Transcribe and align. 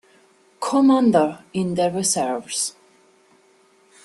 Commander 0.59 1.43
in 1.53 1.75
the 1.75 1.91
reserves. 1.91 2.73